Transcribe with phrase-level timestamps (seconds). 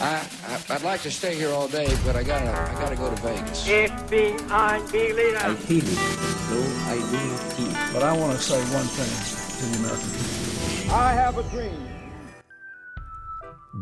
[0.00, 3.08] I, I I'd like to stay here all day, but I gotta I gotta go
[3.08, 3.66] to Vegas.
[3.66, 5.38] FBI Berliner.
[5.38, 5.98] I feel it,
[6.50, 7.92] though I do not feel.
[7.92, 9.12] But I want to say one thing
[9.58, 10.94] to the American people.
[10.94, 11.95] I have a dream.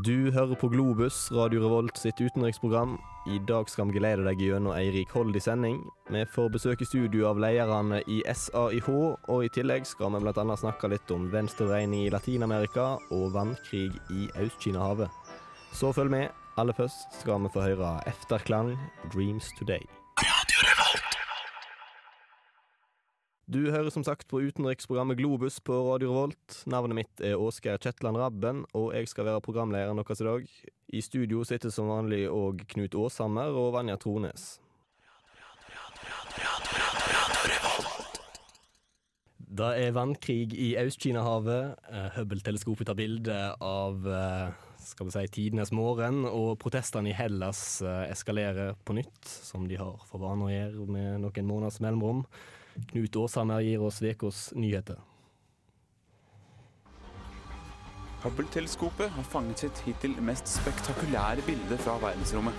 [0.03, 2.97] Du hører på Globus, Radio Revolt sitt utenriksprogram.
[3.31, 5.77] I dag skal vi glede deg gjennom ei rikholdig sending.
[6.11, 10.57] Vi får besøk i studio av lederne i SAIH, og i tillegg skal vi bl.a.
[10.59, 15.15] snakke litt om venstreregning i Latin-Amerika og vannkrig i Øst-Kina-havet.
[15.71, 16.33] Så følg med.
[16.59, 18.75] Aller først skal vi få høre Efterklang,
[19.13, 19.87] 'Dreams Today'.
[23.45, 26.63] Du hører som sagt på utenriksprogrammet Globus på Radio Revolt.
[26.65, 30.47] Navnet mitt er Åsgeir Kjetland Rabben, og jeg skal være programlederen deres i dag.
[30.89, 34.47] I studio sitter som vanlig òg Knut Aashammer og Vanja Trones.
[39.37, 41.77] Det er vannkrig i Øst-Kina-havet.
[41.93, 47.83] Eh, Hubble-teleskopet tar bilde av eh, skal vi si, tidenes morgen, og protestene i Hellas
[47.85, 52.25] eh, eskalerer på nytt, som de har for vane å gjøre med noen måneders mellomrom.
[52.91, 54.99] Knut Åshammer gir oss ukas nyheter.
[58.25, 62.57] Hubble-teleskopet har fanget sitt hittil mest spektakulære bilde fra verdensrommet.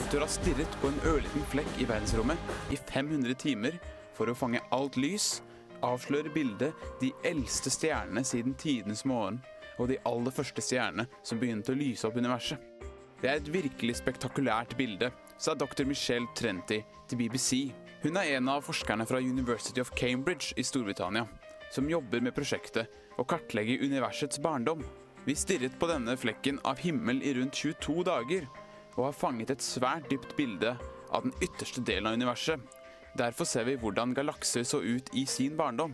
[0.00, 3.76] Etter å ha stirret på en ørliten flekk i verdensrommet i 500 timer
[4.16, 5.42] for å fange alt lys,
[5.84, 9.42] avslører bildet de eldste stjernene siden tidenes morgen,
[9.76, 12.56] og de aller første stjernene som begynte å lyse opp universet.
[13.20, 15.84] Det er et virkelig spektakulært bilde, sa dr.
[15.84, 17.68] Michelle Trenti til BBC.
[18.00, 21.26] Hun er en av forskerne fra University of Cambridge i Storbritannia,
[21.68, 22.88] som jobber med prosjektet
[23.20, 24.80] å kartlegge universets barndom.
[25.26, 28.46] Vi stirret på denne flekken av himmel i rundt 22 dager,
[28.96, 30.72] og har fanget et svært dypt bilde
[31.12, 32.62] av den ytterste delen av universet.
[33.20, 35.92] Derfor ser vi hvordan galakser så ut i sin barndom.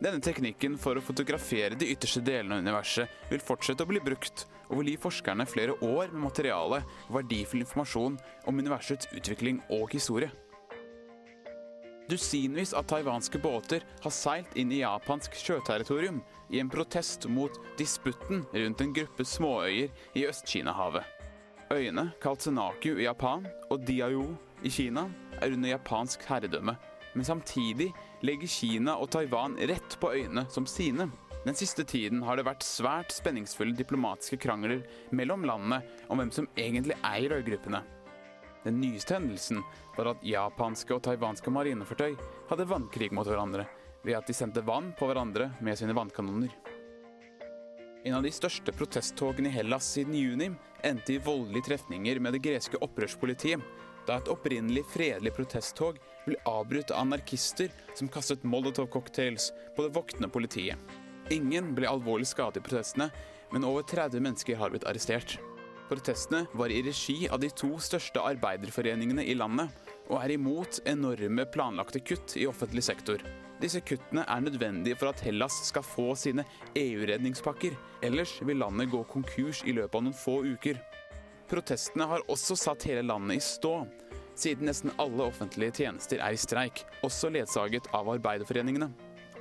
[0.00, 4.46] Denne teknikken for å fotografere de ytterste delene av universet vil fortsette å bli brukt,
[4.70, 8.16] og vil gi forskerne flere år med materiale og verdifull informasjon
[8.48, 10.32] om universets utvikling og historie.
[12.08, 16.18] Dusinvis av taiwanske båter har seilt inn i japansk sjøterritorium
[16.52, 21.04] i en protest mot disputten rundt en gruppe småøyer i Øst-Kina-havet.
[21.72, 25.06] Øyene, kalt Senaku i Japan og Diaoyu i Kina,
[25.40, 26.76] er under japansk herredømme,
[27.14, 27.88] men samtidig
[28.20, 31.08] legger Kina og Taiwan rett på øyene som sine.
[31.44, 35.80] Den siste tiden har det vært svært spenningsfulle diplomatiske krangler mellom landene
[36.12, 37.80] om hvem som egentlig eier øygruppene.
[38.64, 39.60] Den nyeste hendelsen
[39.96, 42.14] var at japanske og taiwanske marinefartøy
[42.48, 43.66] hadde vannkrig mot hverandre
[44.04, 46.52] ved at de sendte vann på hverandre med sine vannkanoner.
[48.04, 50.50] En av de største protesttogene i Hellas siden juni
[50.84, 53.60] endte i voldelige trefninger med det greske opprørspolitiet,
[54.04, 55.96] da et opprinnelig fredelig protesttog
[56.26, 60.76] ble avbrutt av anarkister som kastet molotov-cocktails på det voktende politiet.
[61.32, 63.08] Ingen ble alvorlig skadet i protestene,
[63.52, 65.38] men over 30 mennesker har blitt arrestert.
[65.88, 69.68] Protestene var i regi av de to største arbeiderforeningene i landet,
[70.08, 73.20] og er imot enorme planlagte kutt i offentlig sektor.
[73.60, 76.46] Disse kuttene er nødvendige for at Hellas skal få sine
[76.76, 80.80] EU-redningspakker, ellers vil landet gå konkurs i løpet av noen få uker.
[81.52, 83.76] Protestene har også satt hele landet i stå,
[84.34, 88.88] siden nesten alle offentlige tjenester er i streik, også ledsaget av arbeiderforeningene.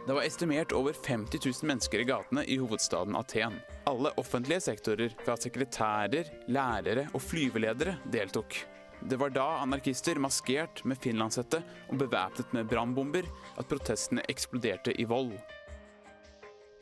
[0.05, 3.53] Det var estimert over 50 000 mennesker i gatene i hovedstaden Aten.
[3.87, 8.57] Alle offentlige sektorer, fra sekretærer, lærere og flyveledere, deltok.
[8.99, 15.07] Det var da anarkister maskert med finlandshette og bevæpnet med brannbomber at protestene eksploderte i
[15.07, 15.37] vold.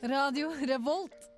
[0.02, 1.31] Radio Revolt.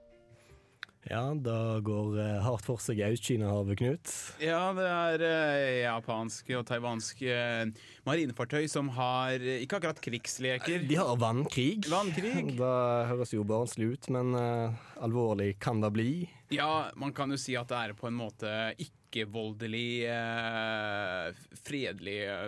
[1.04, 4.12] Ja, da går eh, hardt for seg i Øst-Kina-havet, Knut.
[4.41, 10.87] Ja, det er eh, japanske og taiwanske eh, marinefartøy som har eh, ikke akkurat krigsleker.
[10.88, 11.84] De har vannkrig.
[11.92, 12.32] Vannkrig.
[12.60, 12.70] Det
[13.10, 16.10] høres jo barnslig ut, men eh, alvorlig kan det bli.
[16.54, 22.38] Ja, man kan jo si at det er på en måte ikke-voldelig, eh, fredelige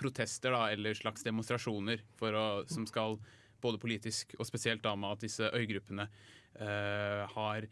[0.00, 3.18] protester, da, eller slags demonstrasjoner, for å, som skal
[3.60, 7.68] både politisk og spesielt da med at disse øygruppene eh, har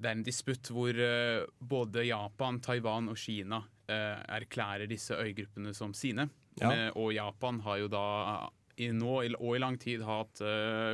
[0.00, 3.60] Det er en disputt hvor eh, både Japan, Taiwan og Kina
[3.90, 6.30] eh, erklærer disse øygruppene som sine.
[6.60, 6.72] Ja.
[6.72, 8.06] Eh, og Japan har jo da
[8.80, 10.40] i nå og i lang tid hatt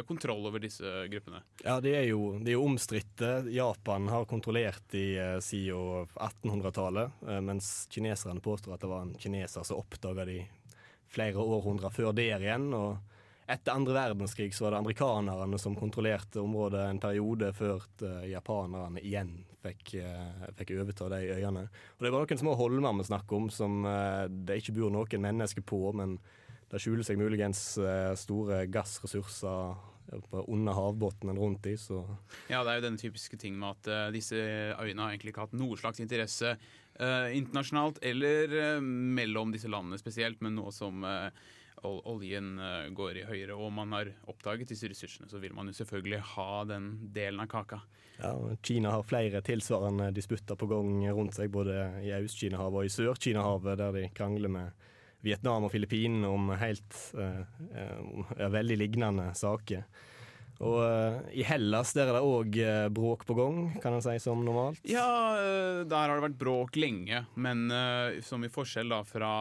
[0.09, 1.39] kontroll over disse gruppene.
[1.63, 3.45] Ja, de er jo, de er omstridte.
[3.55, 9.15] Japan har kontrollert de uh, siden 1800-tallet, eh, mens kineserne påstår at det var en
[9.23, 10.41] kineser som oppdaga de
[11.15, 12.73] flere århundrer før der igjen.
[12.75, 12.99] og
[13.47, 19.03] etter andre verdenskrig så var det amerikanerne som kontrollerte området en periode, før eh, japanerne
[19.03, 21.67] igjen fikk, eh, fikk overta de øyene.
[21.97, 25.27] Og Det var noen små holmer vi snakker om, som eh, det ikke bor noen
[25.29, 26.19] mennesker på, men
[26.71, 27.61] det skjuler seg muligens
[28.19, 29.77] store gassressurser
[30.51, 31.77] under havbunnen rundt dem.
[31.79, 32.01] Så
[32.51, 35.55] Ja, det er jo denne typiske ting med at disse øyene har egentlig ikke hatt
[35.55, 36.57] noe slags interesse
[37.01, 41.29] eh, internasjonalt eller eh, mellom disse landene spesielt, men nå som eh,
[41.85, 45.77] oljen eh, går i høyere og man har oppdaget disse ressursene, så vil man jo
[45.77, 47.81] selvfølgelig ha den delen av kaka.
[48.19, 48.33] ja,
[48.63, 53.79] Kina har flere tilsvarende disputter på gang rundt seg, både i Øst-Kinahavet og i Sør-Kinahavet,
[53.79, 54.87] der de krangler med
[55.27, 57.43] Vietnam og Filippinene om helt eh,
[57.75, 59.87] eh, veldig lignende saker.
[60.57, 62.55] Og uh, i Hellas der er det òg
[62.97, 64.79] bråk på gang, kan en si, som normalt.
[64.89, 65.05] Ja,
[65.37, 67.67] uh, der har det vært bråk lenge, men
[68.25, 69.35] som i forskjell da fra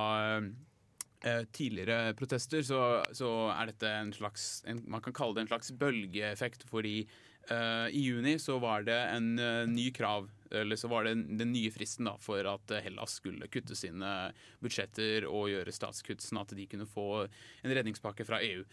[1.56, 2.80] tidligere protester, så,
[3.16, 7.00] så er dette en slags en, Man kan kalle det en slags bølgeeffekt, fordi
[7.50, 11.52] uh, i juni så var det en uh, ny krav eller så var det den
[11.52, 14.12] nye fristen da, for at eh, Hellas skulle kutte sine
[14.64, 18.64] budsjetter og gjøre statskutt, sånn at de kunne få en redningspakke fra EU.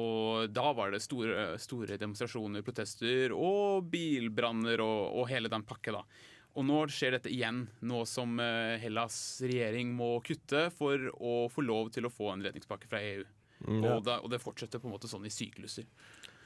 [0.00, 5.98] Og da var det store, store demonstrasjoner, protester og bilbranner og, og hele den pakka,
[5.98, 6.04] da.
[6.52, 11.64] Og nå skjer dette igjen, nå som eh, Hellas regjering må kutte for å få
[11.64, 13.22] lov til å få en redningspakke fra EU.
[13.62, 13.94] Mm, ja.
[13.94, 15.88] Og, det, og det fortsetter på en måte sånn i sykluser.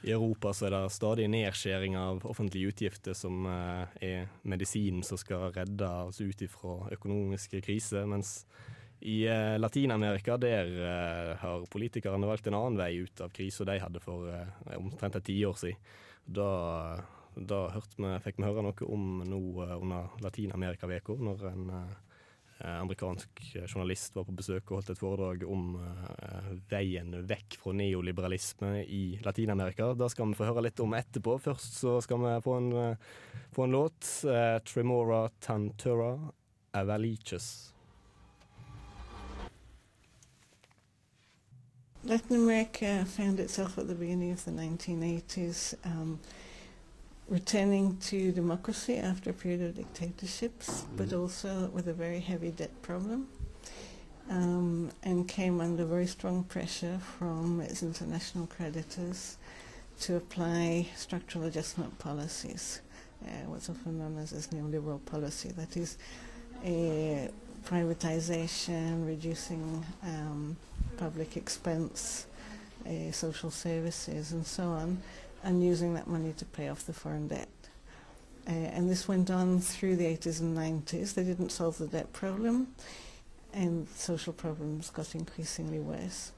[0.05, 5.19] I Europa så er det stadig nedskjæring av offentlige utgifter som eh, er medisinen som
[5.19, 8.45] skal redde oss ut ifra økonomiske kriser, mens
[9.03, 10.71] i eh, Latin-Amerika der
[11.41, 14.31] har politikerne valgt en annen vei ut av krisa de hadde for
[14.77, 15.95] omtrent et tiår siden.
[16.27, 16.47] Da,
[17.37, 21.95] da vi, fikk vi høre noe om noe under Latin-Amerika-uka, når en eh,
[22.59, 27.73] Eh, amerikansk journalist var på besøk og holdt et foredrag om uh, veien vekk fra
[27.77, 29.91] neoliberalisme i Latin-Amerika.
[29.93, 31.37] Det skal vi få høre litt om etterpå.
[31.43, 32.71] Først så skal vi få en,
[33.53, 34.09] få en låt.
[34.65, 36.15] Tremora Tantura
[36.73, 37.75] Avaliches.
[42.01, 46.19] Latin America found itself at the beginning of the 1980s um,
[47.29, 52.81] returning to democracy after a period of dictatorships, but also with a very heavy debt
[52.81, 53.27] problem,
[54.29, 59.37] um, and came under very strong pressure from its international creditors
[59.99, 62.81] to apply structural adjustment policies,
[63.25, 65.49] uh, what's often known as, as neoliberal policy.
[65.49, 65.97] That is,
[66.63, 67.29] a
[67.65, 70.55] privatization, reducing um,
[70.95, 72.27] public expense,
[72.85, 75.01] uh, social services, and so on
[75.43, 77.49] and using that money to pay off the foreign debt.
[78.47, 81.13] Uh, and this went on through the 80s and 90s.
[81.13, 82.67] They didn't solve the debt problem,
[83.53, 86.31] and social problems got increasingly worse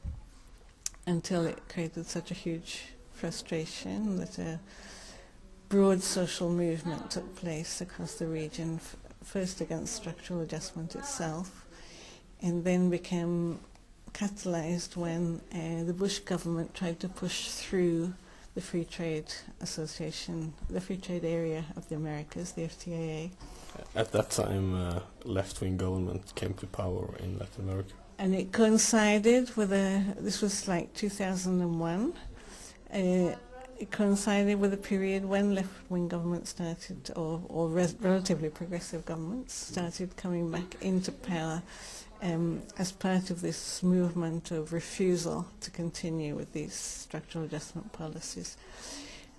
[1.05, 4.59] until it created such a huge frustration that a
[5.69, 8.79] broad social movement took place across the region,
[9.23, 11.67] first against structural adjustment itself,
[12.41, 13.59] and then became
[14.13, 18.13] catalyzed when uh, the Bush government tried to push through
[18.55, 19.31] the Free Trade
[19.61, 23.31] Association, the Free Trade Area of the Americas, the FTAA.
[23.95, 27.93] At that time, uh, left-wing government came to power in Latin America.
[28.17, 32.13] And it coincided with a, this was like 2001,
[32.91, 32.97] uh,
[33.79, 39.53] it coincided with a period when left-wing governments started, or, or res- relatively progressive governments
[39.53, 41.61] started coming back into power
[42.21, 48.57] um, as part of this movement of refusal to continue with these structural adjustment policies.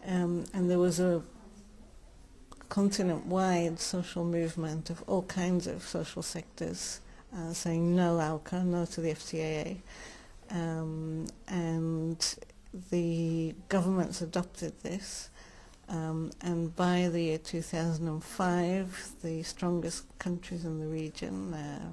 [0.06, 1.22] Um, and there was a
[2.68, 7.00] continent-wide social movement of all kinds of social sectors
[7.36, 9.78] uh, saying no ALCA, no to the FTAA.
[10.50, 12.34] Um, and
[12.90, 15.30] the governments adopted this.
[15.88, 21.90] Um, and by the year 2005, the strongest countries in the region, uh,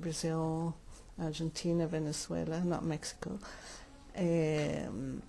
[0.00, 0.76] Brazil,
[1.20, 3.38] Argentina, Venezuela, not Mexico,
[4.16, 5.22] um,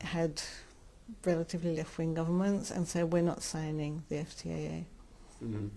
[0.00, 0.42] had
[1.24, 4.84] relatively left-wing governments and said we're not signing the FTAA.
[5.42, 5.68] Mm-hmm.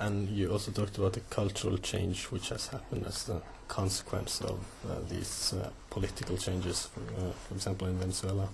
[0.00, 4.60] And you also talked about the cultural change which has happened as a consequence of
[4.88, 8.48] uh, these uh, political changes, for, uh, for example, in Venezuela.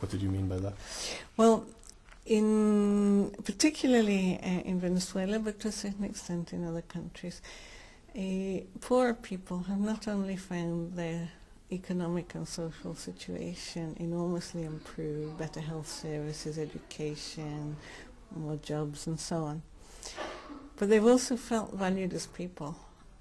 [0.00, 0.74] What did you mean by that?
[1.36, 1.66] Well,
[2.24, 7.40] in particularly uh, in Venezuela, but to a certain extent in other countries,
[8.80, 11.28] poor people have not only found their
[11.70, 17.76] economic and social situation enormously improved, better health services, education,
[18.34, 19.62] more jobs, and so on,
[20.76, 22.76] but they've also felt valued as people.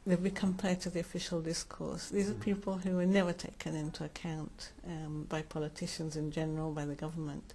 [0.05, 2.09] They've become part of the official discourse.
[2.09, 6.85] These are people who were never taken into account um, by politicians in general, by
[6.85, 7.53] the government.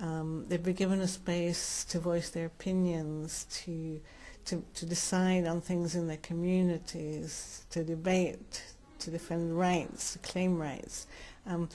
[0.00, 4.00] Um, they've been given a space to voice their opinions, to,
[4.46, 8.62] to, to decide on things in their communities, to debate,
[8.98, 11.06] to defend rights, to claim rights.
[11.46, 11.68] Um,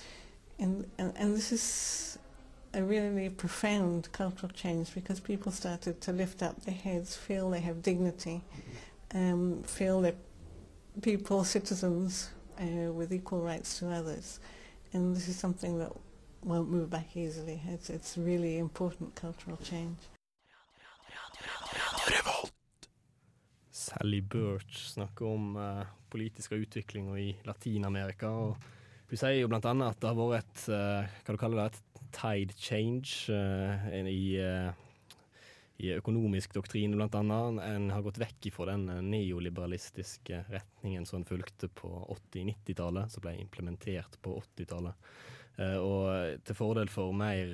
[0.61, 2.19] And, and, and this is
[2.73, 7.61] a really profound cultural change because people started to lift up their heads, feel they
[7.61, 8.41] have dignity,
[9.15, 10.15] um, feel that
[11.01, 14.39] people, citizens, uh, with equal rights to others.
[14.91, 15.93] And this is something that
[16.43, 17.61] won't move back easily.
[17.69, 19.97] It's, it's really important cultural change.
[23.89, 28.29] Sally Birch snakker om uh, politisk utvikling i Latin-Amerika.
[28.29, 31.79] og Hun sier jo annet at det har vært et, uh, hva du kaller det,
[31.79, 34.37] et tide change uh, i,
[35.79, 37.61] i, økonomisk doktrine, annet.
[37.65, 41.91] En har gått vekk fra den neoliberalistiske retningen som en fulgte på
[42.33, 45.09] 80-90-tallet, som ble implementert på 80-tallet.
[45.81, 47.49] og til fordel for mer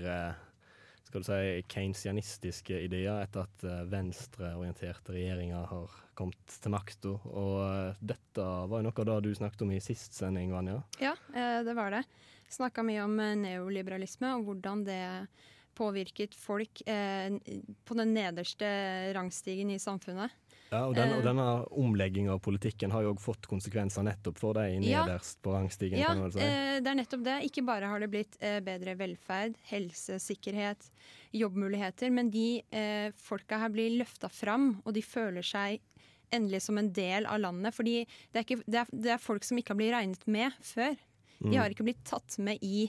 [1.05, 7.15] skal du si, keynesianistiske ideer etter at venstreorienterte regjeringer har kommet til makta.
[7.29, 10.79] Og uh, dette var jo noe av det du snakket om i sist sending, Vanja?
[11.01, 12.05] Ja, uh, det var det.
[12.51, 15.03] Snakka mye om neoliberalisme og hvordan det
[15.75, 18.67] påvirket folk på den nederste
[19.17, 20.31] rangstigen i samfunnet.
[20.75, 24.57] Ja, og, den, og denne omlegginga av politikken har jo òg fått konsekvenser nettopp for
[24.59, 26.01] deg nederst ja, på rangstigen.
[26.01, 26.43] Ja, si.
[26.83, 27.39] det er nettopp det.
[27.47, 30.89] Ikke bare har det blitt bedre velferd, helsesikkerhet,
[31.35, 35.81] jobbmuligheter, men de eh, folka her blir løfta fram, og de føler seg
[36.33, 37.75] endelig som en del av landet.
[37.75, 40.55] Fordi det er, ikke, det er, det er folk som ikke har blitt regnet med
[40.65, 40.95] før.
[41.39, 41.57] De mm.
[41.59, 42.87] har ikke blitt tatt med i,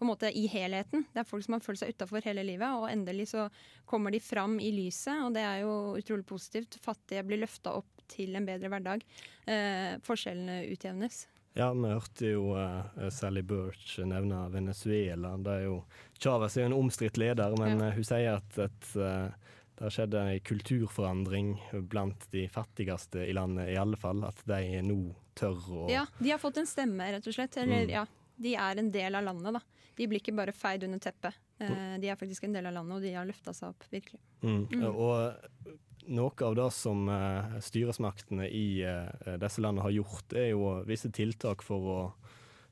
[0.00, 1.04] på en måte, i helheten.
[1.12, 3.48] Det er folk som har følt seg utafor hele livet, og endelig så
[3.88, 6.78] kommer de fram i lyset, og det er jo utrolig positivt.
[6.80, 9.04] Fattige blir løfta opp til en bedre hverdag.
[9.44, 11.26] Eh, forskjellene utjevnes.
[11.58, 15.34] Ja, vi hørte jo uh, Sally Birch nevne Venezuela.
[15.36, 15.80] Det er jo
[16.16, 17.90] Chávez er jo en omstridt leder, men ja.
[17.90, 21.54] uh, hun sier at, at uh, det har skjedd en kulturforandring
[21.90, 24.22] blant de fattigste i landet, i alle fall.
[24.28, 25.00] At de nå
[25.36, 27.56] tør å Ja, de har fått en stemme, rett og slett.
[27.60, 27.94] Eller mm.
[27.98, 28.06] ja,
[28.40, 29.86] de er en del av landet, da.
[29.98, 31.36] De blir ikke bare feid under teppet.
[31.60, 32.00] Eh, mm.
[32.00, 34.20] De er faktisk en del av landet, og de har løfta seg opp, virkelig.
[34.42, 34.66] Mm.
[34.72, 34.84] mm.
[34.90, 40.72] Og noe av det som uh, styresmaktene i uh, disse landene har gjort, er jo
[40.88, 42.00] visse tiltak for å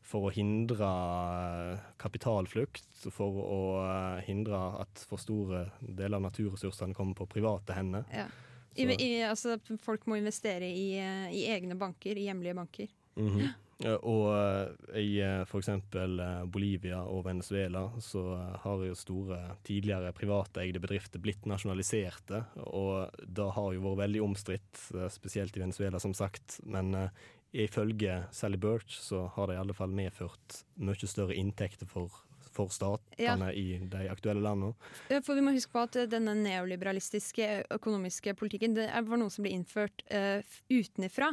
[0.09, 6.97] for å hindre eh, kapitalflukt, for å eh, hindre at for store deler av naturressursene
[6.97, 8.07] kommer på private hender.
[8.15, 8.29] Ja.
[8.79, 12.93] I, i, altså, folk må investere i, eh, i, egne banker, i hjemlige banker.
[13.19, 13.49] Mm -hmm.
[13.87, 15.69] Og i f.eks.
[16.51, 18.25] Bolivia og Venezuela så
[18.65, 22.43] har jo store tidligere privateide bedrifter blitt nasjonaliserte.
[22.67, 24.83] Og det har jo vært veldig omstridt,
[25.15, 26.59] spesielt i Venezuela, som sagt.
[26.67, 26.91] Men
[27.53, 32.13] Ifølge Sally Birch så har det i alle fall medført mye større inntekter for,
[32.53, 33.53] for statene ja.
[33.57, 34.75] i de aktuelle landene.
[35.09, 39.47] Ja, for vi må huske på at denne neoliberalistiske økonomiske politikken det var noe som
[39.47, 41.33] ble innført uh, utenifra.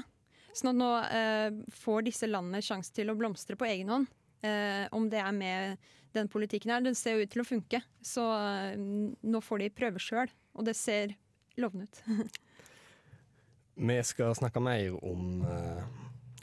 [0.56, 4.10] Sånn at nå eh, får disse landene sjanse til å blomstre på egen hånd.
[4.46, 6.84] Eh, om det er med den politikken her.
[6.86, 7.82] Den ser jo ut til å funke.
[8.06, 11.16] Så eh, nå får de prøve sjøl, og det ser
[11.60, 12.40] lovende ut.
[13.90, 15.44] vi skal snakke mer om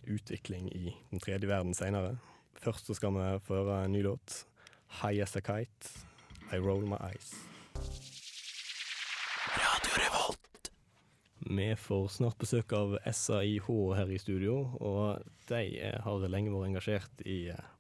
[0.02, 2.18] utvikling i den tredje verden seinere.
[2.62, 4.42] Først så skal vi få høre en ny låt.
[4.92, 6.04] 'High As A Kite',
[6.52, 7.51] 'I Roll My Eyes'.
[11.46, 13.68] Vi får snart besøk av SAIH
[13.98, 15.62] her i studio, og de
[16.04, 17.70] har lenge vært engasjert i eh,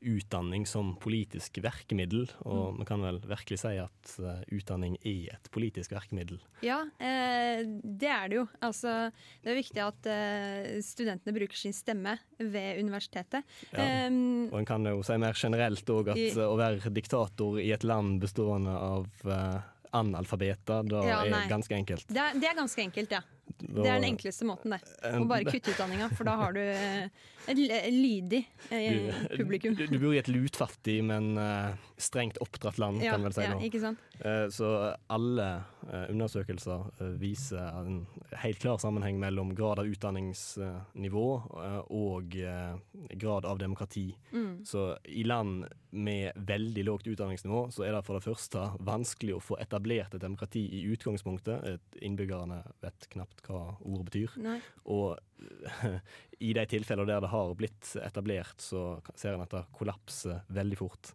[0.00, 2.78] utdanning som politisk verkemiddel, og mm.
[2.80, 6.40] vi kan vel virkelig si at uh, utdanning er et politisk verkemiddel?
[6.64, 8.46] Ja, eh, det er det jo.
[8.64, 8.94] Altså,
[9.44, 13.44] det er viktig at eh, studentene bruker sin stemme ved universitetet.
[13.74, 14.08] Ja.
[14.08, 17.84] Um, og en kan jo si mer generelt òg at å være diktator i et
[17.84, 19.10] land bestående av
[19.96, 22.06] analfabeter, da ja, er ganske enkelt.
[22.08, 23.22] Det er, det er ganske enkelt, ja.
[23.60, 24.80] Det er den enkleste måten, det.
[25.10, 27.60] Å bare kutte utdanninga, for da har du eh, et
[27.92, 29.74] lydig eh, publikum.
[29.76, 33.46] Du, du, bor i et lutfattig, men uh, strengt oppdratt land, ja, kan vel si
[33.46, 34.02] ja, Ikke sant?
[34.20, 34.70] Uh, så
[35.12, 35.48] alle
[35.88, 36.88] uh, undersøkelser
[37.20, 38.02] viser en
[38.42, 41.26] helt klar sammenheng mellom grad av utdanningsnivå
[41.90, 42.36] og
[43.20, 44.10] grad av demokrati.
[44.32, 44.64] Mm.
[44.68, 49.42] Så i land med veldig lågt utdanningsnivå, så er det for det første vanskelig å
[49.42, 51.80] få etablert et demokrati i utgangspunktet.
[52.04, 54.38] Innbyggerne vet knapt hva ordet betyr.
[54.44, 54.60] Nei.
[54.92, 55.18] Og
[56.40, 60.78] i de tilfeller der det har blitt etablert, så ser en at det kollapser veldig
[60.80, 61.12] fort.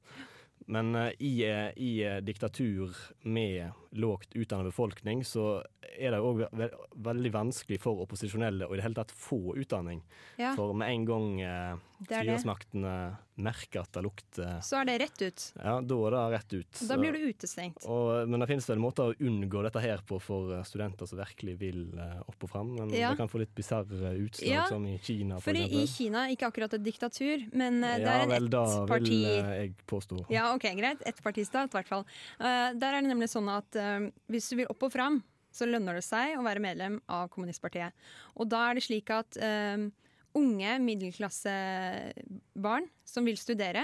[0.72, 5.64] Men uh, i, uh, i uh, diktatur med lågt utdannet befolkning, så
[5.96, 6.70] er det òg ve
[7.06, 10.02] veldig vanskelig for opposisjonelle å i det hele tatt få utdanning.
[10.42, 10.54] Ja.
[10.58, 11.76] For med en gang eh,
[12.06, 12.96] styresmaktene
[13.36, 15.46] merker at det lukter Så er det rett ut.
[15.60, 16.82] Ja, da er det rett ut.
[16.88, 17.84] Da blir du utestengt.
[17.92, 21.20] Og, men det finnes vel måter å unngå dette her på for eh, studenter som
[21.20, 22.72] virkelig vil eh, opp og fram.
[22.78, 23.12] Men Ja.
[23.12, 25.88] det kan få litt bisarre utslag, Ja, som i Kina For for i, i.
[25.88, 28.64] Kina, ikke akkurat et diktatur, men eh, det ja er en vel, da
[28.96, 30.22] vil eh, jeg påstå.
[30.32, 31.04] Ja, ok, greit.
[31.06, 32.06] Ettpartistat, i hvert fall.
[32.40, 35.16] Uh, der er det nemlig sånn at eh, hvis du vil opp og fram,
[35.56, 37.92] så lønner det seg å være medlem av kommunistpartiet.
[38.36, 39.78] Og da er det slik at eh,
[40.36, 43.84] unge middelklassebarn som vil studere,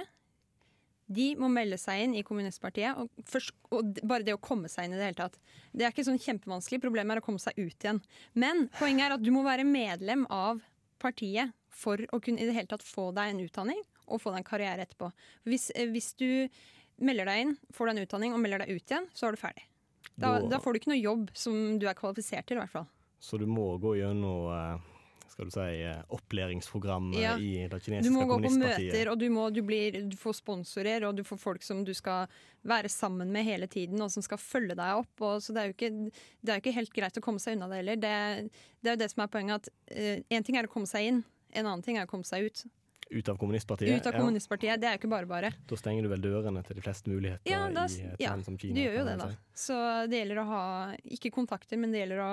[1.12, 3.00] de må melde seg inn i kommunistpartiet.
[3.00, 5.40] Og, først, og bare det å komme seg inn i det hele tatt.
[5.76, 6.80] Det er ikke sånn kjempevanskelig.
[6.84, 8.00] Problemet er å komme seg ut igjen.
[8.32, 10.62] Men poenget er at du må være medlem av
[11.02, 13.82] partiet for å kunne i det hele tatt få deg en utdanning
[14.12, 15.10] og få deg en karriere etterpå.
[15.48, 16.48] Hvis, eh, hvis du
[17.02, 19.42] melder deg inn, får deg en utdanning og melder deg ut igjen, så er du
[19.42, 19.66] ferdig.
[20.18, 22.88] Da, Da- får du ikke noe jobb som du er kvalifisert til, i hvert fall.
[23.20, 24.80] Så du må gå gjennom eh,
[25.32, 27.36] skal du si, eh, opplæringsprogrammet Ja.
[27.38, 31.06] i det Du må gå på møter, og du, må, du, blir, du får sponsorer,
[31.08, 32.28] og du får folk som du skal
[32.64, 35.22] være sammen med hele tiden, og som skal følge deg opp.
[35.22, 37.56] Og, så det er, jo ikke, det er jo ikke helt greit å komme seg
[37.58, 37.96] unna det heller.
[37.96, 41.08] Det, det er jo det som er poenget, at én ting er å komme seg
[41.08, 42.66] inn, en annen ting er å komme seg ut.
[43.12, 44.00] Ut av kommunistpartiet.
[44.00, 44.20] Ut av ja.
[44.22, 44.80] kommunistpartiet.
[44.80, 45.52] Det er jo ikke bare bare.
[45.68, 48.48] Da stenger du vel dørene til de fleste muligheter Ja, da, i et ja, land
[48.48, 48.78] som Kina.
[48.78, 49.28] du gjør jo det, da.
[49.52, 49.76] Så
[50.08, 50.64] det gjelder å ha
[51.18, 52.32] ikke kontakter, men det gjelder å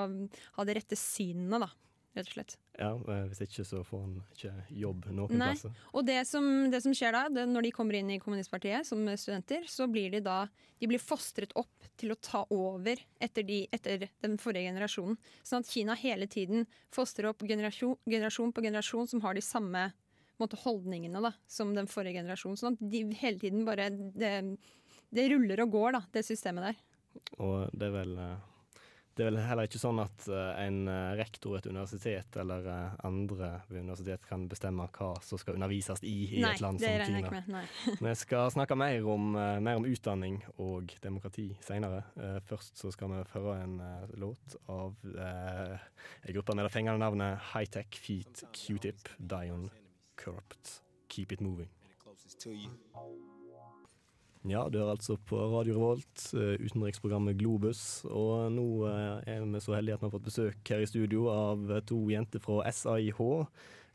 [0.61, 1.70] ha det rette synene, da.
[2.18, 2.56] Rett og slett.
[2.78, 5.50] Ja, eh, Hvis ikke så får han ikke jobb noen Nei.
[5.52, 5.75] plasser.
[5.92, 9.02] Og det som, det som skjer da, det, når de kommer inn i kommunistpartiet som
[9.18, 10.40] studenter, så blir de da
[10.78, 15.18] de blir fostret opp til å ta over etter, de, etter den forrige generasjonen.
[15.42, 19.88] Sånn at Kina hele tiden fostrer opp generasjon, generasjon på generasjon som har de samme
[20.42, 22.61] måte, holdningene da, som den forrige generasjonen.
[22.61, 24.33] Sånn at de hele tiden bare Det,
[25.14, 26.85] det ruller og går, da, det systemet der.
[27.42, 28.14] Og det er vel
[29.18, 32.68] det er vel heller ikke sånn at eh, en eh, rektor ved et universitet eller
[32.71, 36.78] eh, andre ved universitet kan bestemme hva som skal undervises i i Nei, et land
[36.78, 37.40] som Kina.
[37.50, 37.64] Nei.
[38.07, 42.04] Vi skal snakke mer om, mer om utdanning og demokrati senere.
[42.47, 43.75] Først så skal vi høre en
[44.21, 49.66] låt av en gruppe med det fengende navnet Hightech Feet Q-Tip Dion
[50.18, 50.82] Corrupt.
[51.08, 51.68] Keep it moving.
[54.48, 58.04] Ja, du er altså på Radio Revolt, eh, utenriksprogrammet Globus.
[58.06, 61.26] Og nå eh, er vi så heldige at vi har fått besøk her i studio
[61.32, 63.18] av to jenter fra SAIH.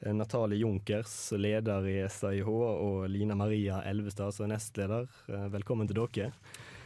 [0.04, 5.08] Eh, Natalie Junkers, leder i SAIH, og Lina Maria Elvestad, som er nestleder.
[5.56, 6.34] Velkommen til dere.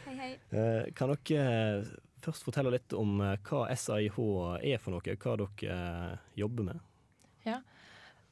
[0.06, 0.30] Hei, hei.
[0.54, 1.82] Eh, Kan dere
[2.24, 4.16] først fortelle litt om hva SAIH
[4.62, 5.18] er for noe?
[5.18, 5.82] Hva dere
[6.38, 6.86] jobber med?
[7.44, 7.58] Ja.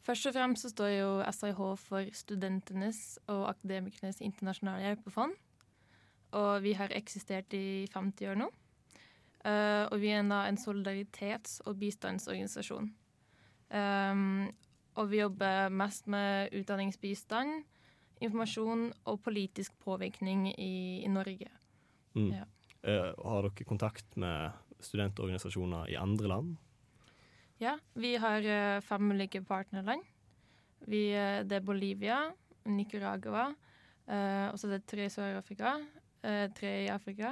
[0.07, 5.33] Først og fremst så står jo SIH for Studentenes og Akademikernes internasjonale hjelpefond.
[6.38, 8.47] Og vi har eksistert i 50 år nå.
[9.47, 12.88] Uh, og vi er da en solidaritets- og bistandsorganisasjon.
[13.71, 14.47] Um,
[14.97, 17.64] og vi jobber mest med utdanningsbistand,
[18.23, 21.51] informasjon og politisk påvirkning i, i Norge.
[22.14, 22.31] Mm.
[22.33, 22.47] Ja.
[22.87, 26.57] Uh, har dere kontakt med studentorganisasjoner i andre land?
[27.59, 30.03] Ja, vi har eh, fem ulike partnerland.
[30.85, 32.19] Vi, eh, det er Bolivia,
[32.69, 33.47] Nicaragua,
[34.05, 35.73] eh, og så er det tre i Sør-Afrika,
[36.21, 37.31] eh, tre i Afrika.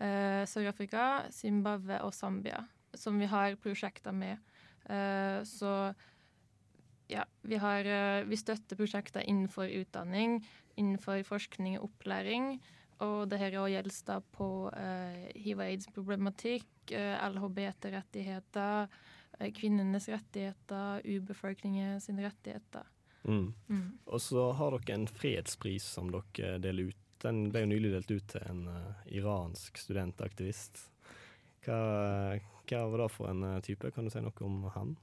[0.00, 2.62] Eh, Sør-Afrika, Zimbabwe og Zambia,
[2.94, 4.40] som vi har prosjekter med.
[4.88, 5.92] Eh, så
[7.10, 7.84] ja, vi, har,
[8.24, 10.40] vi støtter prosjekter innenfor utdanning,
[10.78, 12.62] innenfor forskning og opplæring.
[13.04, 14.70] Og det her gjelder da på
[15.34, 18.88] hiv-aids-problematikk, LHBT-rettigheter,
[19.56, 22.88] kvinnenes rettigheter, urbefolkningen sine rettigheter.
[23.24, 23.52] Mm.
[23.68, 23.98] Mm.
[24.06, 27.06] Og så har dere en fredspris som dere deler ut.
[27.20, 30.86] Den ble jo nylig delt ut til en uh, iransk studentaktivist.
[31.66, 31.80] Hva,
[32.70, 33.90] hva var det for en eh, type?
[33.92, 34.94] Kan du si noe om han?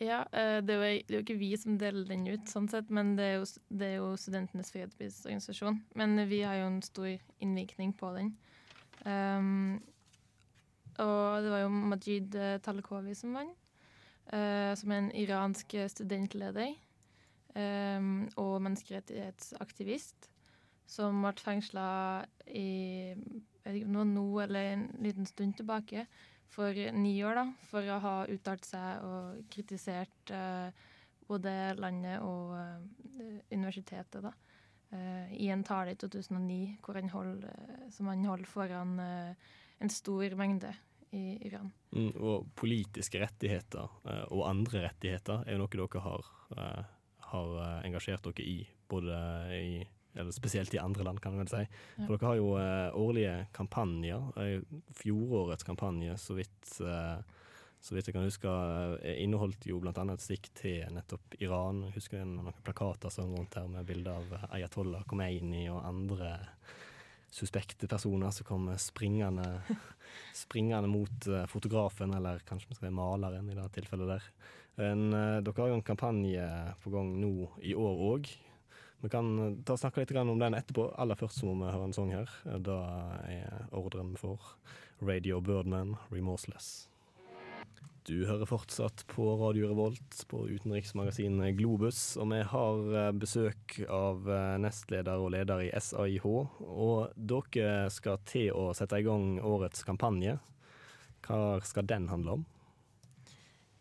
[0.00, 2.68] Ja, eh, det er, jo, det er jo ikke vi som deler den ut, sånn
[2.72, 5.82] sett, men det er jo, det er jo Studentenes fredsprisorganisasjon.
[6.00, 7.10] Men vi har jo en stor
[7.44, 8.32] innvirkning på den.
[9.04, 9.82] Um,
[11.02, 13.61] og det var jo Majid Talakovi som vant, eh,
[14.30, 16.70] som er en iransk studentleder
[17.56, 20.30] um, og menneskerettighetsaktivist,
[20.88, 21.88] som ble fengsla
[22.48, 22.68] i
[23.62, 26.06] jeg vet nå eller en liten stund tilbake,
[26.52, 30.82] for ni år, da, for å ha uttalt seg og kritisert eh,
[31.24, 34.32] både landet og eh, universitetet, da.
[34.92, 39.54] eh, I en tale i 2009 hvor han hold, eh, som han holdt foran eh,
[39.80, 40.74] en stor mengde
[41.16, 41.70] i Iran.
[41.92, 46.92] Mm, og politiske rettigheter eh, og andre rettigheter er jo noe dere har, eh,
[47.32, 49.18] har eh, engasjert dere i, både
[49.58, 51.62] i eller spesielt i andre land, kan man si.
[51.62, 52.02] Ja.
[52.04, 52.48] For dere har jo
[53.00, 54.26] årlige kampanjer.
[54.98, 56.74] Fjorårets kampanje, så vidt,
[57.82, 58.50] så vidt jeg kan huske,
[59.02, 61.82] eh, inneholdt jo annet et stikk til nettopp Iran.
[61.88, 66.36] Jeg husker er noen plakater som rundt her med bilder av Ayatollah Khomeini og andre
[67.32, 69.62] suspekte personer som kommer springende,
[70.44, 74.28] springende mot eh, fotografen, eller kanskje vi skal si maleren i det tilfellet der.
[74.90, 76.46] En, eh, dere har jo en kampanje
[76.84, 78.30] på gang nå i år òg.
[79.02, 80.90] Vi kan eh, ta og snakke litt om den etterpå.
[81.00, 82.38] Aller først så må vi høre en sang her.
[82.60, 82.78] Da
[83.24, 84.54] er ordren vi får
[85.02, 86.91] Radio Birdman, 'Remorseless'.
[88.02, 94.26] Du hører fortsatt på Radio Revolt på utenriksmagasinet Globus, og vi har eh, besøk av
[94.26, 96.24] eh, nestleder og leder i SAIH.
[96.26, 100.34] Og dere skal til å sette i gang årets kampanje.
[101.22, 102.42] Hva skal den handle om?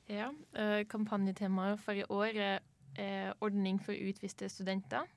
[0.06, 2.62] Ja, eh, Kampanjetemaet for i år er,
[3.42, 5.08] ordning for utviste studenter.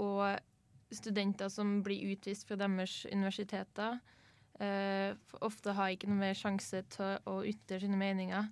[0.00, 3.98] Og studenter som blir utvist fra deres universiteter,
[4.60, 8.48] for ofte har ikke noe mer sjanse til å ytre sine meninger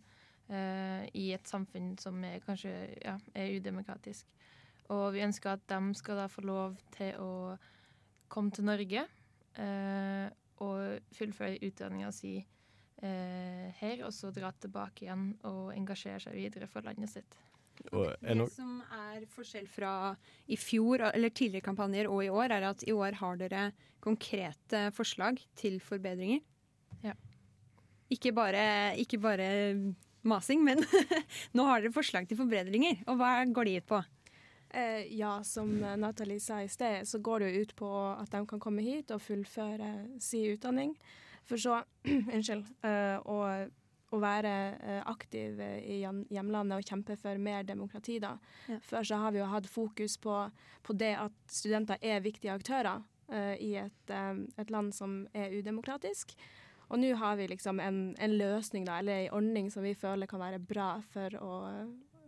[0.48, 4.28] uh, i et samfunn som er kanskje ja, er udemokratisk.
[4.94, 7.32] Og vi ønsker at de skal da få lov til å
[8.32, 10.28] komme til Norge uh,
[10.64, 12.38] og fullføre utdanninga si
[12.98, 17.36] her, og så dra tilbake igjen og engasjere seg videre for landet sitt.
[17.92, 19.92] Og Det som er forskjell fra
[20.46, 23.70] i fjor, eller tidligere kampanjer og i år, er at i år har dere
[24.04, 26.44] konkrete forslag til forbedringer.
[27.04, 27.14] Ja.
[28.10, 29.48] Ikke bare, ikke bare
[30.22, 30.84] masing, men
[31.56, 33.02] nå har dere forslag til forbedringer.
[33.06, 34.02] Og hva går de ut på?
[34.70, 38.44] Eh, ja, som Nathalie sa i sted, så går det jo ut på at de
[38.48, 40.94] kan komme hit og fullføre sin utdanning.
[41.48, 41.80] For så,
[42.34, 43.38] unnskyld, eh, å,
[44.14, 48.36] å være eh, aktiv i hjemlandet og kjempe for mer demokrati, da.
[48.68, 48.78] Ja.
[48.88, 50.36] Før så har vi jo hatt fokus på,
[50.86, 55.52] på det at studenter er viktige aktører uh, i et, eh, et land som er
[55.58, 56.34] udemokratisk.
[56.88, 60.30] Og nå har vi liksom en, en løsning, da, eller en ordning som vi føler
[60.30, 61.52] kan være bra for å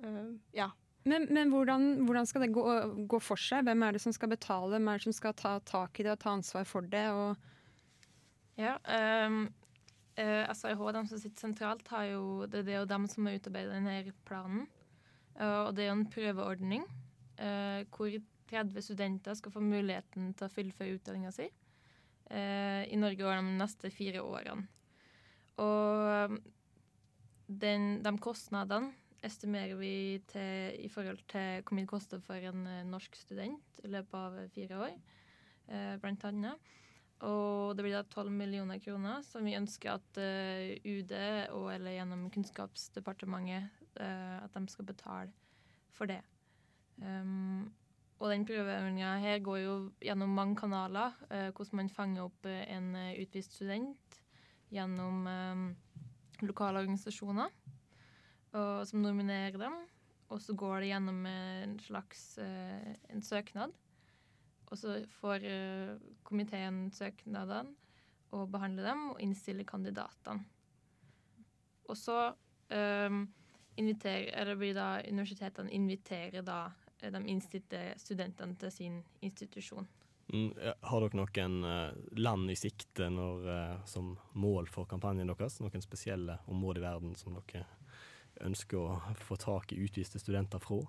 [0.04, 0.70] uh, ja,
[1.08, 2.64] Men, men hvordan, hvordan skal det gå,
[3.08, 3.64] gå for seg?
[3.64, 4.74] Hvem er det som skal betale?
[4.74, 7.06] Hvem er det som skal ta tak i det og ta ansvar for det?
[7.08, 7.48] Og
[8.60, 8.76] Ja,
[9.24, 9.46] um,
[10.18, 13.38] eh, SAIH, de som sitter sentralt, har jo, det, det er jo dem som har
[13.38, 14.66] utarbeidet denne planen.
[15.40, 16.82] Uh, og det er jo en prøveordning
[17.38, 18.16] uh, hvor
[18.50, 23.54] 30 studenter skal få muligheten til å fullføre utdanninga si uh, i Norge over de
[23.60, 24.66] neste fire årene.
[25.60, 26.36] Og
[27.50, 28.92] den, de kostnadene
[29.26, 33.82] estimerer vi til, i forhold til hvor mye det koster for en eh, norsk student
[33.84, 34.94] i løpet av fire år,
[35.68, 36.70] eh, blant annet.
[37.26, 41.12] Og det blir da 12 millioner kroner som vi ønsker at uh, UD
[41.56, 43.68] og eller gjennom Kunnskapsdepartementet
[44.00, 45.34] uh, at de skal betale
[45.92, 46.22] for det.
[47.00, 47.68] Um,
[48.20, 52.64] og den prøveøvinga her går jo gjennom mange kanaler, uh, hvordan man fanger opp eh,
[52.68, 54.18] en eh, utvist student
[54.70, 55.62] gjennom eh,
[56.44, 57.48] lokale organisasjoner
[58.52, 59.78] og, som nominerer dem.
[60.30, 63.72] Og så går det gjennom en slags eh, en søknad.
[64.70, 65.94] Og så får eh,
[66.26, 67.74] komiteen søknadene
[68.30, 70.44] og behandler dem og innstiller kandidatene.
[71.90, 72.18] Og så
[72.70, 73.16] eh,
[73.82, 76.60] inviterer, blir da universitetene inviterer da
[77.00, 79.88] eh, de innstilte studentene til sin institusjon.
[80.30, 80.52] Mm,
[80.86, 81.56] Har dere noen
[82.14, 83.48] land i sikte når,
[83.90, 85.58] som mål for kampanjen deres?
[85.58, 87.64] Noen spesielle områder i verden som dere
[88.46, 90.80] ønsker å få tak i utviste studenter fra?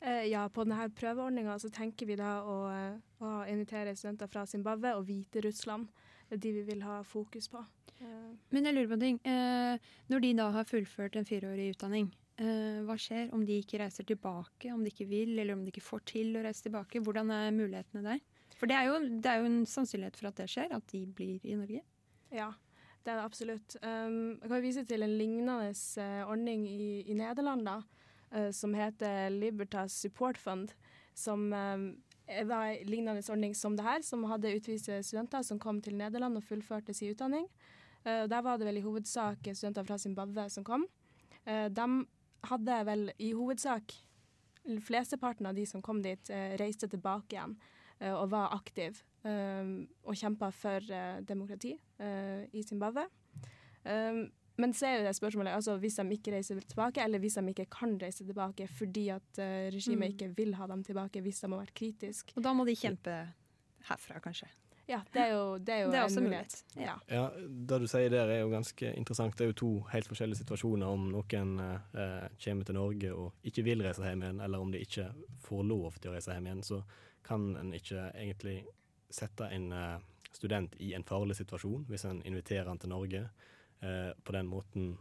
[0.00, 4.46] Eh, ja, på denne prøveordninga så tenker vi da å, eh, å invitere studenter fra
[4.46, 5.88] Zimbabwe og Hviterussland.
[6.28, 7.64] Det er de vi vil ha fokus på.
[8.00, 9.20] Eh, Men jeg lurer på en ting.
[9.24, 13.80] Eh, når de da har fullført en fireårig utdanning, eh, hva skjer om de ikke
[13.80, 17.02] reiser tilbake, om de ikke vil, eller om de ikke får til å reise tilbake?
[17.02, 18.20] Hvordan er mulighetene der?
[18.56, 21.06] For det er jo, det er jo en sannsynlighet for at det skjer, at de
[21.06, 21.82] blir i Norge.
[22.30, 22.52] Ja,
[23.04, 23.76] det er det absolutt.
[23.80, 27.78] Um, jeg kan vise til en lignende eh, ordning i, i Nederland, da,
[28.36, 30.74] uh, som heter Libertas Support Fund.
[31.16, 31.86] Som um,
[32.46, 36.36] var en lignende ordning som det her, som hadde utviste studenter som kom til Nederland
[36.36, 37.48] og fullførte sin utdanning.
[38.04, 40.84] Uh, der var det vel i hovedsak studenter fra Zimbabwe som kom.
[41.48, 41.88] Uh, de
[42.52, 43.96] hadde vel i hovedsak
[44.84, 47.54] Flesteparten av de som kom dit, reiste tilbake igjen
[48.00, 53.02] og var aktiv og kjempa for eh, demokrati eh, i Zimbabwe.
[54.60, 57.44] Men så er jo det spørsmålet altså hvis de ikke reiser tilbake, eller hvis de
[57.52, 60.12] ikke kan reise tilbake fordi at eh, regimet Mm.
[60.14, 62.32] ikke vil ha dem tilbake hvis de har vært kritiske.
[62.36, 63.14] Og da må de kjempe
[63.88, 64.48] herfra, kanskje.
[64.90, 66.64] Ja, det er jo, det er jo Det er en mulighet.
[66.76, 66.94] Ja.
[67.08, 69.36] Ja, Det du sier der er jo ganske interessant.
[69.38, 73.62] Det er jo to helt forskjellige situasjoner om noen eh, kommer til Norge og ikke
[73.64, 75.06] vil reise hjem igjen, eller om de ikke
[75.46, 76.62] får lov til å reise hjem igjen.
[76.66, 76.82] Så
[77.26, 78.64] kan en ikke egentlig
[79.10, 80.00] sette en eh,
[80.32, 83.24] student i en farlig situasjon hvis en inviterer han til Norge?
[83.80, 84.92] Eh, på den måten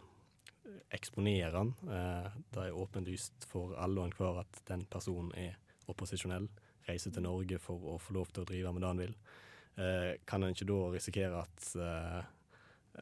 [0.93, 1.73] eksponerer han.
[1.83, 5.57] Eh, det er åpenlyst for alle og enhver at den personen er
[5.89, 6.49] opposisjonell.
[6.87, 9.15] Reiser til Norge for å få lov til å drive med det han vil.
[9.79, 12.21] Eh, kan en ikke da risikere at eh,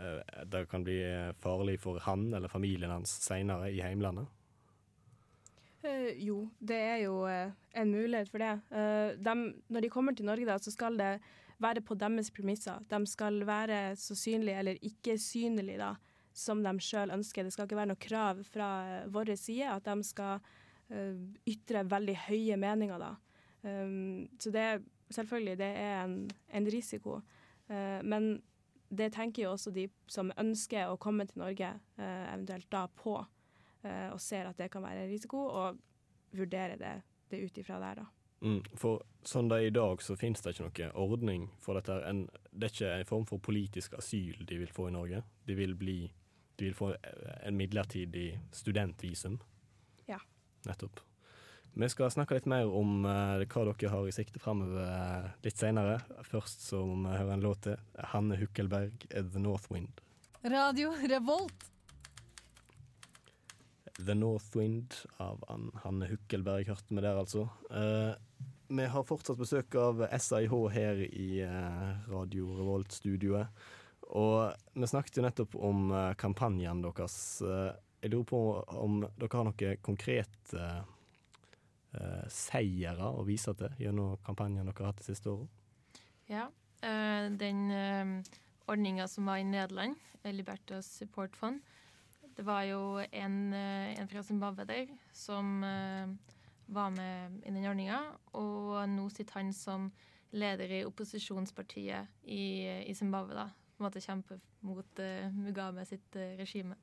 [0.02, 1.00] eh, det kan bli
[1.42, 4.28] farlig for han eller familien hans seinere i heimlandet?
[5.86, 8.54] Eh, jo, det er jo uh, en mulighet for det.
[8.72, 11.20] Uh, dem- når de kommer til Norge, da, så skal det
[11.62, 12.82] være på deres premisser.
[12.90, 15.94] De skal være så synlige eller ikke synlige da,
[16.34, 17.44] som de sjøl ønsker.
[17.44, 18.70] Det skal ikke være noe krav fra
[19.10, 20.40] vår side at de skal
[21.50, 23.00] ytre veldig høye meninger.
[23.02, 23.16] da.
[23.64, 27.22] Um, så det er selvfølgelig det er en, en risiko.
[27.68, 28.42] Men
[28.88, 33.18] det tenker jo også de som ønsker å komme til Norge, eventuelt da på,
[33.86, 35.78] og ser at det kan være en risiko, og
[36.36, 36.94] vurderer det,
[37.32, 38.08] det ut ifra der, da.
[38.46, 41.96] Mm, for sånn det er i dag, så finnes det ikke noe ordning for dette.
[42.06, 45.24] En, det er ikke en form for politisk asyl de vil få i Norge.
[45.50, 46.00] De vil, bli,
[46.60, 49.40] de vil få en midlertidig studentvisum.
[50.10, 50.20] Ja.
[50.68, 51.02] Nettopp.
[51.78, 55.60] Vi skal snakke litt mer om uh, hva dere har i sikte framover uh, litt
[55.60, 56.00] senere.
[56.26, 57.82] Først så må vi høre en låt til.
[58.14, 60.02] Hanne Hukkelberg, 'The North Wind'.
[60.46, 61.77] Radio Revolt.
[63.98, 65.44] The North Wind av
[65.84, 67.48] Hanne Hukkelberg, hørte vi der altså.
[67.72, 68.14] Eh,
[68.68, 73.64] vi har fortsatt besøk av SIH her i eh, Radio Revolt-studioet.
[74.18, 77.18] Og vi snakket jo nettopp om eh, kampanjen deres.
[77.42, 78.42] Jeg lurer på
[78.78, 80.70] om dere har noen konkrete
[82.30, 85.50] seire å vise til gjennom kampanjen dere har hatt de siste årene?
[86.30, 86.44] Ja.
[87.40, 87.72] den
[88.68, 89.96] ordninga som var i Nederland,
[90.28, 91.64] Libertas Support Fund,
[92.38, 96.08] det var jo en, eh, en fra Zimbabwe der som eh,
[96.68, 98.02] var med i den ordninga,
[98.38, 99.92] og nå sitter han som
[100.36, 103.48] leder i opposisjonspartiet i, i Zimbabwe, da.
[103.78, 106.76] På en måte kjemper mot uh, Mugabe sitt uh, regime.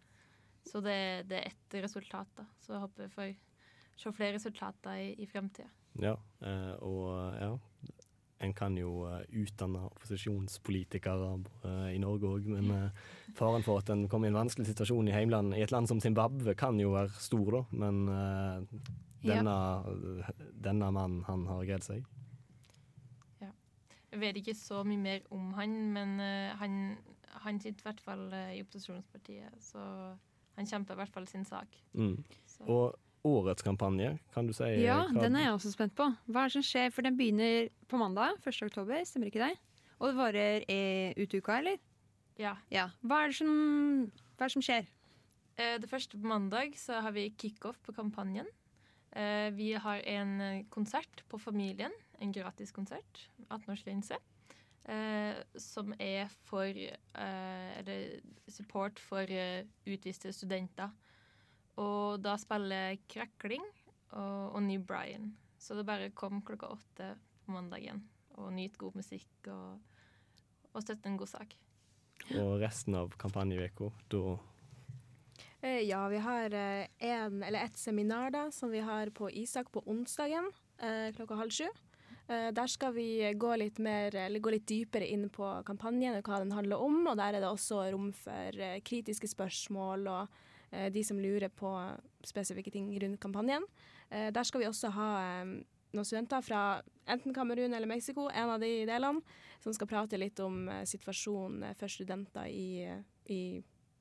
[0.64, 2.46] Så det, det er ett resultat, da.
[2.62, 3.32] Så jeg håper vi får
[4.00, 5.68] se flere resultater i, i fremtida.
[6.02, 7.50] Ja, eh, og ja.
[8.42, 11.28] En kan jo eh, utdanne opposisjonspolitikere
[11.64, 13.04] eh, i Norge òg, men eh,
[13.38, 16.02] faren for at en kommer i en vanskelig situasjon i heimland, i et land som
[16.02, 17.62] Zimbabwe, kan jo være stor, da.
[17.84, 18.02] Men
[19.24, 20.34] denne, Ja.
[20.66, 22.04] denne, mannen, han har greid seg.
[23.40, 23.52] Ja.
[24.12, 26.18] Jeg vet ikke så mye mer om han, men
[26.58, 26.98] han,
[27.46, 29.86] han sitter i hvert fall i opposisjonspartiet, så
[30.58, 31.78] han kjemper i hvert fall sin sak.
[31.94, 32.18] Mm.
[32.66, 32.94] Og
[33.24, 36.06] årets kampanje, kan du si Ja, hva- den er jeg også spent på.
[36.28, 36.90] Hva er det som skjer?
[36.92, 38.62] For den begynner på mandag, 1.
[38.68, 39.56] oktober, stemmer ikke det?
[40.00, 41.78] Og det varer eh, ut uka, eller?
[42.38, 42.56] Ja.
[43.02, 44.86] Hva, er det som, hva er det som skjer?
[45.56, 48.46] Eh, Det første på mandag så har vi kickoff på kampanjen.
[49.14, 54.18] Eh, Vi har en eh, konsert på Familien, en gratis konsert, 18-årsgrense,
[54.88, 60.90] eh, som er for eh, Eller support for eh, utviste studenter.
[61.80, 63.64] Og da spiller Krakling
[64.12, 65.32] og, og New Brian.
[65.58, 68.04] Så det bare kom klokka åtte på mandagen.
[68.38, 69.78] Og nyt god musikk og,
[70.72, 71.54] og støtte en god sak.
[72.38, 74.36] Og resten av kampanjeveka, da
[75.64, 79.70] Eh, Ja, vi har eh, en, eller et seminar da, som vi har på Isak
[79.72, 81.68] på onsdagen eh, klokka halv sju.
[82.28, 86.28] Eh, der skal vi gå litt, mer, eller gå litt dypere inn på kampanjen og
[86.28, 86.98] hva den handler om.
[87.08, 91.70] Og der er det også rom for kritiske spørsmål og de som lurer på
[92.26, 93.66] spesifikke ting rundt kampanjen.
[94.10, 95.54] Eh, der skal vi også ha eh,
[95.94, 96.62] noen studenter fra
[97.10, 99.22] enten Kamerun eller Mexico, en av de delene,
[99.62, 102.86] som skal prate litt om eh, situasjonen for studenter i,
[103.30, 103.40] i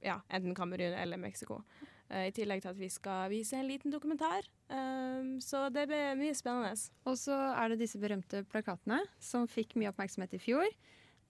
[0.04, 1.62] ja, enten Kamerun eller Mexico.
[2.10, 4.48] Eh, I tillegg til at vi skal vise en liten dokumentar.
[4.74, 6.74] Um, så det blir mye spennende.
[7.10, 10.68] Og så er det disse berømte plakatene som fikk mye oppmerksomhet i fjor.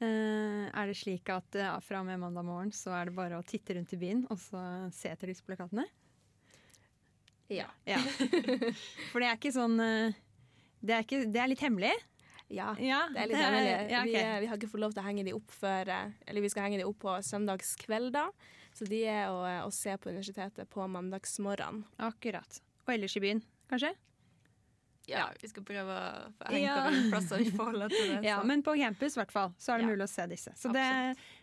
[0.04, 3.40] Eh, er det slik at ja, fra og med mandag morgen så er det bare
[3.40, 4.62] å titte rundt i byen og så
[4.96, 5.86] se etter disse plakatene?
[7.52, 7.68] Ja.
[7.88, 8.00] Ja.
[9.12, 10.16] For det er ikke sånn eh,
[10.80, 11.94] Det er, ikke, det er litt hemmelig?
[12.54, 13.72] Ja, Ja, det er litt hemmelig.
[13.72, 14.10] ja, okay.
[14.10, 16.46] vi, eh, vi har ikke fått lov til å henge de opp før eh, Eller
[16.46, 18.32] vi skal henge de opp på søndagskvelder.
[18.74, 21.84] Så de er å, å se på universitetet på mandagsmorgenen.
[22.02, 22.58] Akkurat.
[22.88, 23.94] Og ellers i byen, kanskje?
[25.12, 26.78] Ja, vi skal prøve å få hengt Ja.
[26.88, 28.22] over plasser i forhold til det.
[28.30, 30.54] Ja, men på campus i hvert fall, så er det mulig å se disse.
[30.56, 30.86] Så det,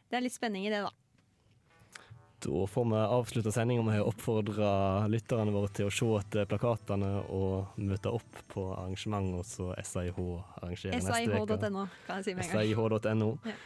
[0.09, 0.93] det er litt spenning i det, da.
[2.41, 4.69] Da får vi avslutta sendinga med å oppfordre
[5.13, 10.17] lytterne våre til å se etter plakatene og møte opp på arrangementet som SIH
[10.63, 11.59] arrangerer neste uke.
[11.61, 12.65] SIH.no, kan jeg si med en gang.
[12.65, 13.29] SIH.no.
[13.45, 13.59] Ja.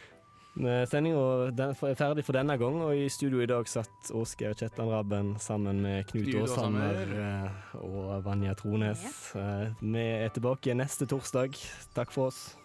[0.55, 5.33] Sendinga er ferdig for denne gang, og i studio i dag satt Åsgeir Kjetland Rabben
[5.43, 7.01] sammen med Knut Åshammer.
[7.11, 9.03] eh, og Vanja Trones.
[9.35, 9.73] Ja.
[9.81, 11.59] Vi er tilbake neste torsdag.
[11.93, 12.55] Takk for oss.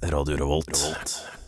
[0.00, 1.39] Radio Revolt.